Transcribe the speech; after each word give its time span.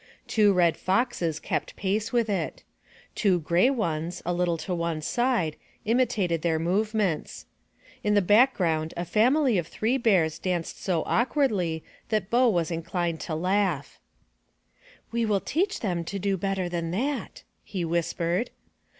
Two 0.25 0.51
red 0.51 0.77
foxes 0.77 1.39
kept 1.39 1.75
pace 1.75 2.11
with 2.11 2.27
it. 2.27 2.63
Two 3.13 3.39
gray 3.39 3.69
ones, 3.69 4.23
a 4.25 4.33
little 4.33 4.57
to 4.57 4.73
one 4.73 4.99
side, 4.99 5.57
imitated 5.85 6.41
their 6.41 6.57
movements. 6.57 7.45
In 8.03 8.15
the 8.15 8.21
background 8.23 8.95
a 8.97 9.05
family 9.05 9.59
of 9.59 9.67
three 9.67 9.99
bears 9.99 10.39
danced 10.39 10.81
so 10.81 11.03
awkwardly 11.05 11.83
that 12.09 12.31
Bo 12.31 12.49
was 12.49 12.71
inclined 12.71 13.19
to 13.19 13.35
laugh. 13.35 13.99
127 15.11 15.11
MY 15.11 15.11
BOOK 15.11 15.11
HOUSE 15.11 15.11
"We 15.11 15.25
will 15.27 15.39
teach 15.39 15.81
them 15.81 16.03
to 16.05 16.17
do 16.27 16.35
better 16.35 16.67
than 16.67 16.89
that," 16.89 17.43
he 17.63 17.85
whispered. 17.85 18.49